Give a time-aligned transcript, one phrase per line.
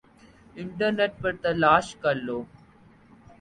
[0.55, 2.39] internet پر تلاش کر لو